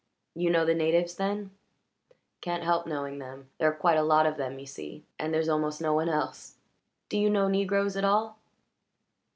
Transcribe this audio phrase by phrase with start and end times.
[0.33, 1.51] "You know the natives, then?"
[2.41, 3.51] "Can't help knowing them.
[3.59, 6.55] There are quite a lot of them, you see, and there's almost no one else.
[7.07, 8.39] Do you know negroes at all?"